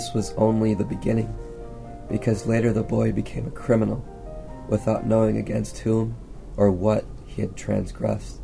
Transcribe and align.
this 0.00 0.14
was 0.14 0.32
only 0.38 0.72
the 0.72 0.82
beginning, 0.82 1.28
because 2.08 2.46
later 2.46 2.72
the 2.72 2.82
boy 2.82 3.12
became 3.12 3.46
a 3.46 3.50
criminal 3.50 4.02
without 4.66 5.04
knowing 5.04 5.36
against 5.36 5.76
whom 5.80 6.16
or 6.56 6.70
what 6.70 7.04
he 7.26 7.42
had 7.42 7.54
transgressed. 7.54 8.40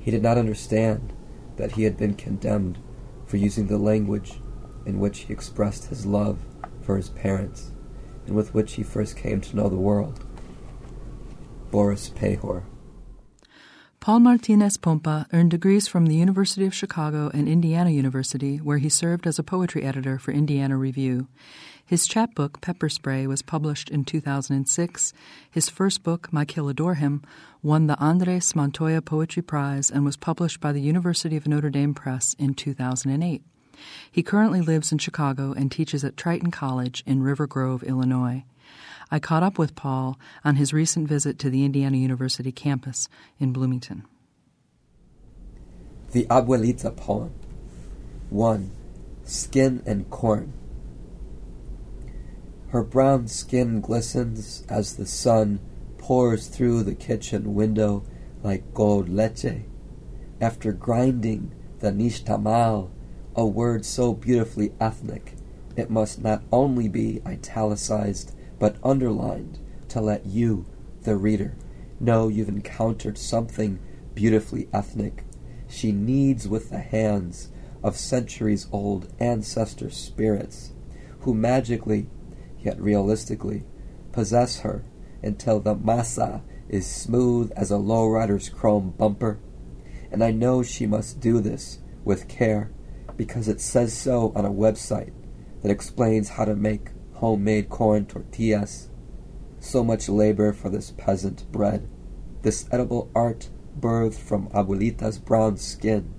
He 0.00 0.10
did 0.10 0.20
not 0.20 0.36
understand 0.36 1.12
that 1.58 1.70
he 1.72 1.84
had 1.84 1.96
been 1.96 2.14
condemned 2.14 2.78
for 3.24 3.36
using 3.36 3.68
the 3.68 3.78
language 3.78 4.40
in 4.84 4.98
which 4.98 5.20
he 5.20 5.32
expressed 5.32 5.90
his 5.90 6.06
love 6.06 6.40
for 6.82 6.96
his 6.96 7.08
parents 7.08 7.70
and 8.26 8.34
with 8.34 8.52
which 8.52 8.72
he 8.72 8.82
first 8.82 9.16
came 9.16 9.40
to 9.42 9.54
know 9.54 9.68
the 9.68 9.76
world. 9.76 10.26
Boris 11.70 12.10
Pahor. 12.10 12.64
Paul 14.04 14.20
Martinez 14.20 14.76
Pompa 14.76 15.24
earned 15.32 15.50
degrees 15.50 15.88
from 15.88 16.04
the 16.04 16.14
University 16.14 16.66
of 16.66 16.74
Chicago 16.74 17.30
and 17.32 17.48
Indiana 17.48 17.88
University, 17.88 18.58
where 18.58 18.76
he 18.76 18.90
served 18.90 19.26
as 19.26 19.38
a 19.38 19.42
poetry 19.42 19.82
editor 19.82 20.18
for 20.18 20.30
Indiana 20.30 20.76
Review. 20.76 21.26
His 21.86 22.06
chapbook, 22.06 22.60
Pepper 22.60 22.90
Spray, 22.90 23.26
was 23.26 23.40
published 23.40 23.88
in 23.88 24.04
2006. 24.04 25.14
His 25.50 25.70
first 25.70 26.02
book, 26.02 26.30
My 26.30 26.44
Kill 26.44 26.68
Adore 26.68 26.96
Him, 26.96 27.22
won 27.62 27.86
the 27.86 27.98
Andres 27.98 28.54
Montoya 28.54 29.00
Poetry 29.00 29.40
Prize 29.40 29.90
and 29.90 30.04
was 30.04 30.18
published 30.18 30.60
by 30.60 30.72
the 30.72 30.82
University 30.82 31.38
of 31.38 31.48
Notre 31.48 31.70
Dame 31.70 31.94
Press 31.94 32.36
in 32.38 32.52
2008. 32.52 33.42
He 34.12 34.22
currently 34.22 34.60
lives 34.60 34.92
in 34.92 34.98
Chicago 34.98 35.54
and 35.54 35.72
teaches 35.72 36.04
at 36.04 36.18
Triton 36.18 36.50
College 36.50 37.02
in 37.06 37.22
River 37.22 37.46
Grove, 37.46 37.82
Illinois. 37.82 38.44
I 39.14 39.20
caught 39.20 39.44
up 39.44 39.58
with 39.58 39.76
Paul 39.76 40.18
on 40.44 40.56
his 40.56 40.72
recent 40.72 41.06
visit 41.06 41.38
to 41.38 41.48
the 41.48 41.64
Indiana 41.64 41.96
University 41.98 42.50
campus 42.50 43.08
in 43.38 43.52
Bloomington. 43.52 44.02
The 46.10 46.24
Abuelita 46.24 46.96
poem 46.96 47.32
1. 48.30 48.72
Skin 49.22 49.84
and 49.86 50.10
Corn. 50.10 50.52
Her 52.70 52.82
brown 52.82 53.28
skin 53.28 53.80
glistens 53.80 54.64
as 54.68 54.96
the 54.96 55.06
sun 55.06 55.60
pours 55.96 56.48
through 56.48 56.82
the 56.82 56.96
kitchen 56.96 57.54
window 57.54 58.02
like 58.42 58.74
gold 58.74 59.08
leche. 59.08 59.62
After 60.40 60.72
grinding 60.72 61.54
the 61.78 61.92
nixtamal, 61.92 62.90
a 63.36 63.46
word 63.46 63.84
so 63.86 64.12
beautifully 64.12 64.72
ethnic, 64.80 65.34
it 65.76 65.88
must 65.88 66.20
not 66.20 66.42
only 66.50 66.88
be 66.88 67.22
italicized 67.24 68.34
but 68.64 68.78
underlined 68.82 69.58
to 69.88 70.00
let 70.00 70.24
you, 70.24 70.64
the 71.02 71.14
reader, 71.14 71.54
know 72.00 72.28
you've 72.28 72.48
encountered 72.48 73.18
something 73.18 73.78
beautifully 74.14 74.70
ethnic. 74.72 75.22
She 75.68 75.92
kneads 75.92 76.48
with 76.48 76.70
the 76.70 76.78
hands 76.78 77.50
of 77.82 77.94
centuries 77.94 78.66
old 78.72 79.12
ancestor 79.20 79.90
spirits 79.90 80.72
who 81.20 81.34
magically, 81.34 82.06
yet 82.58 82.80
realistically, 82.80 83.64
possess 84.12 84.60
her 84.60 84.82
until 85.22 85.60
the 85.60 85.76
masa 85.76 86.40
is 86.66 86.86
smooth 86.86 87.52
as 87.54 87.70
a 87.70 87.76
lowrider's 87.76 88.48
chrome 88.48 88.94
bumper. 88.96 89.40
And 90.10 90.24
I 90.24 90.30
know 90.30 90.62
she 90.62 90.86
must 90.86 91.20
do 91.20 91.40
this 91.40 91.80
with 92.02 92.28
care 92.28 92.70
because 93.18 93.46
it 93.46 93.60
says 93.60 93.92
so 93.92 94.32
on 94.34 94.46
a 94.46 94.50
website 94.50 95.12
that 95.60 95.70
explains 95.70 96.30
how 96.30 96.46
to 96.46 96.56
make 96.56 96.88
homemade 97.24 97.70
corn 97.70 98.04
tortillas. 98.04 98.90
So 99.58 99.82
much 99.82 100.10
labor 100.10 100.52
for 100.52 100.68
this 100.68 100.90
peasant 100.90 101.50
bread, 101.50 101.88
this 102.42 102.68
edible 102.70 103.10
art 103.14 103.48
birthed 103.80 104.18
from 104.18 104.50
Abuelita's 104.50 105.18
brown 105.18 105.56
skin, 105.56 106.12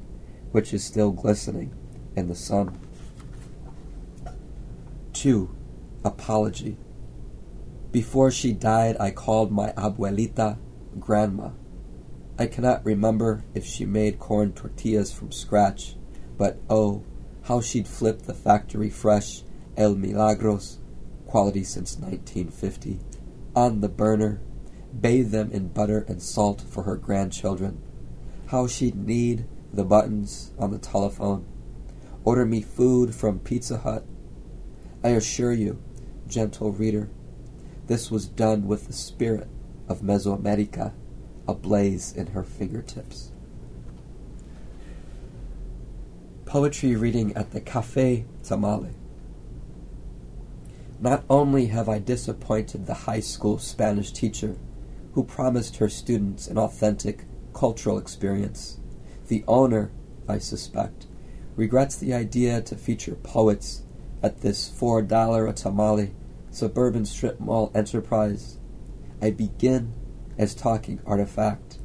which 0.52 0.74
is 0.74 0.84
still 0.84 1.12
glistening 1.12 1.76
in 2.16 2.28
the 2.28 2.34
sun. 2.34 2.80
2. 5.14 5.56
Apology. 6.04 6.76
Before 7.92 8.32
she 8.32 8.52
died, 8.52 8.98
I 9.00 9.12
called 9.12 9.52
my 9.52 9.74
abuelita 9.74 10.58
grandma. 11.00 11.52
I 12.40 12.48
cannot 12.48 12.84
remember 12.84 13.44
if 13.54 13.64
she 13.64 13.86
made 13.86 14.18
corn 14.18 14.54
tortillas 14.54 15.14
from 15.14 15.32
scratch, 15.32 15.98
but 16.36 16.60
oh, 16.68 17.04
how 17.44 17.62
she'd 17.62 17.88
flip 17.88 18.24
the 18.24 18.34
factory 18.34 18.90
fresh 18.90 19.44
El 19.78 19.94
Milagros, 19.94 20.80
quality 21.36 21.66
since 21.66 21.98
1950, 21.98 22.98
on 23.58 23.82
the 23.82 23.90
burner, 23.90 24.40
bathe 25.02 25.32
them 25.32 25.52
in 25.52 25.68
butter 25.68 26.06
and 26.08 26.24
salt 26.24 26.62
for 26.62 26.84
her 26.84 26.96
grandchildren. 26.96 27.84
How 28.48 28.68
she'd 28.68 28.96
knead 28.96 29.46
the 29.74 29.84
buttons 29.84 30.54
on 30.58 30.72
the 30.72 30.78
telephone, 30.78 31.46
order 32.24 32.46
me 32.46 32.62
food 32.62 33.14
from 33.14 33.40
Pizza 33.40 33.80
Hut. 33.80 34.06
I 35.04 35.10
assure 35.10 35.52
you, 35.52 35.84
gentle 36.26 36.72
reader, 36.72 37.10
this 37.88 38.10
was 38.10 38.30
done 38.30 38.66
with 38.66 38.88
the 38.88 38.94
spirit 38.94 39.50
of 39.90 40.00
Mesoamerica 40.00 40.94
ablaze 41.50 42.14
in 42.14 42.28
her 42.28 42.44
fingertips. 42.46 43.34
Poetry 46.46 46.96
reading 46.96 47.36
at 47.36 47.52
the 47.52 47.60
Cafe 47.60 48.24
Tamale. 48.42 48.96
Not 51.06 51.24
only 51.30 51.68
have 51.68 51.88
I 51.88 52.00
disappointed 52.00 52.88
the 52.88 53.06
high 53.06 53.20
school 53.20 53.60
Spanish 53.60 54.12
teacher 54.12 54.58
who 55.14 55.24
promised 55.24 55.78
her 55.78 55.88
students 55.88 56.48
an 56.48 56.58
authentic 56.58 57.26
cultural 57.54 58.00
experience, 58.00 58.80
the 59.28 59.44
owner, 59.48 59.92
I 60.28 60.40
suspect, 60.40 61.06
regrets 61.56 61.96
the 61.96 62.16
idea 62.16 62.60
to 62.64 62.76
feature 62.76 63.14
poets 63.14 63.84
at 64.24 64.42
this 64.42 64.68
$4 64.68 65.48
a 65.48 65.54
tamale 65.54 66.16
suburban 66.50 67.06
strip 67.06 67.40
mall 67.40 67.72
enterprise. 67.76 68.58
I 69.22 69.30
begin 69.30 69.94
as 70.40 70.56
talking 70.56 71.02
artifact, 71.06 71.78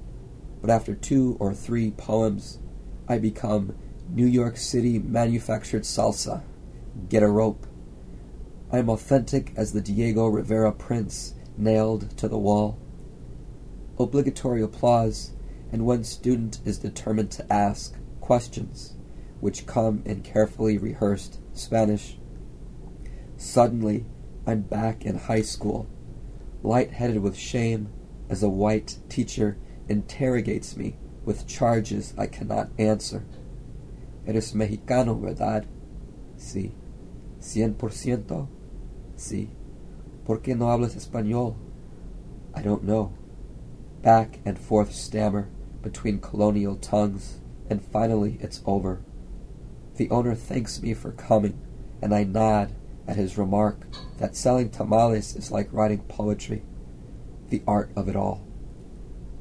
but 0.63 0.71
after 0.71 0.95
two 0.95 1.37
or 1.39 1.53
three 1.53 1.91
poems, 1.91 2.59
I 3.07 3.19
become 3.19 3.77
New 4.09 4.25
York 4.25 4.57
City 4.57 4.99
manufactured 4.99 5.83
salsa. 5.83 6.43
Get 7.11 7.23
a 7.23 7.29
rope. 7.29 7.67
I 8.73 8.79
am 8.79 8.89
authentic 8.89 9.53
as 9.57 9.73
the 9.73 9.81
Diego 9.81 10.29
Rivera 10.29 10.71
prints 10.71 11.35
nailed 11.57 12.17
to 12.19 12.29
the 12.29 12.39
wall. 12.39 12.79
Obligatory 13.99 14.63
applause, 14.63 15.33
and 15.73 15.85
one 15.85 16.05
student 16.05 16.61
is 16.65 16.79
determined 16.79 17.33
to 17.33 17.53
ask 17.53 17.97
questions, 18.21 18.95
which 19.41 19.67
come 19.67 20.03
in 20.05 20.23
carefully 20.23 20.79
rehearsed 20.79 21.41
Spanish. 21.53 22.17
Suddenly, 23.37 24.07
I'm 24.47 24.61
back 24.61 25.05
in 25.05 25.19
high 25.19 25.43
school, 25.43 25.89
light-headed 26.63 27.19
with 27.19 27.37
shame 27.37 27.89
as 28.29 28.45
a 28.45 28.49
white 28.49 28.99
teacher 29.09 29.59
interrogates 29.89 30.77
me 30.77 30.97
with 31.25 31.49
charges 31.49 32.15
I 32.17 32.29
cannot 32.29 32.71
answer. 32.79 33.25
Eres 34.27 34.53
mexicano, 34.53 35.21
¿verdad? 35.21 35.67
Sí. 36.37 36.73
¿Cien 37.41 37.77
por 37.77 37.91
ciento? 37.91 38.49
Sí. 39.21 39.51
¿Por 40.25 40.41
qué 40.41 40.57
no 40.57 40.71
hablas 40.71 40.97
español? 40.97 41.55
I 42.55 42.63
don't 42.63 42.85
know. 42.85 43.13
Back 44.01 44.41
and 44.47 44.59
forth 44.59 44.95
stammer 44.95 45.51
between 45.83 46.21
colonial 46.21 46.77
tongues, 46.77 47.39
and 47.69 47.83
finally 47.83 48.39
it's 48.41 48.63
over. 48.65 49.03
The 49.97 50.09
owner 50.09 50.35
thanks 50.35 50.81
me 50.81 50.95
for 50.95 51.13
coming, 51.13 51.61
and 52.01 52.15
I 52.15 52.25
nod 52.25 52.73
at 53.07 53.17
his 53.17 53.37
remark 53.37 53.87
that 54.17 54.37
selling 54.37 54.71
tamales 54.71 55.37
is 55.37 55.51
like 55.51 55.69
writing 55.71 56.01
poetry, 56.09 56.63
the 57.51 57.63
art 57.67 57.91
of 57.95 58.09
it 58.09 58.17
all. 58.17 58.43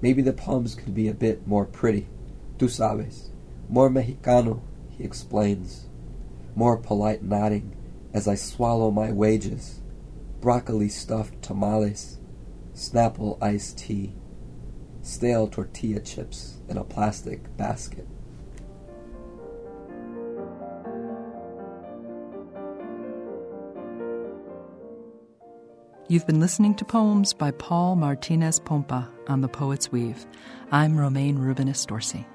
Maybe 0.02 0.22
the 0.22 0.34
poems 0.34 0.76
could 0.76 0.94
be 0.94 1.08
a 1.08 1.14
bit 1.14 1.48
more 1.48 1.66
pretty, 1.66 2.10
tú 2.58 2.68
sabes, 2.68 3.30
more 3.70 3.90
mexicano, 3.90 4.60
he 4.90 5.06
explains, 5.06 5.88
more 6.54 6.76
polite 6.76 7.24
nodding 7.24 7.78
as 8.14 8.28
I 8.28 8.36
swallow 8.36 8.92
my 8.92 9.12
wages, 9.12 9.82
broccoli 10.42 10.90
stuffed 10.90 11.42
tamales, 11.42 12.18
Snapple 12.74 13.42
iced 13.42 13.78
tea, 13.78 14.14
stale 15.02 15.48
tortilla 15.48 16.00
chips 16.00 16.58
in 16.68 16.78
a 16.78 16.84
plastic 16.84 17.56
basket. 17.58 18.08
You've 26.08 26.26
been 26.26 26.40
listening 26.40 26.74
to 26.76 26.86
poems 26.86 27.34
by 27.34 27.52
Paul 27.52 27.96
Martinez 27.96 28.60
Pompa 28.60 29.08
on 29.28 29.42
The 29.42 29.48
Poet's 29.48 29.92
Weave. 29.92 30.26
I'm 30.72 30.98
Romayne 30.98 31.38
Rubinas 31.38 31.86
Dorsey. 31.86 32.26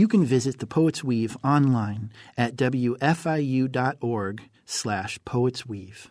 You 0.00 0.08
can 0.08 0.24
visit 0.24 0.60
The 0.60 0.66
Poet's 0.66 1.04
Weave 1.04 1.36
online 1.44 2.10
at 2.34 2.56
wfiu.org 2.56 4.42
slash 4.64 5.18
poetsweave. 5.26 6.06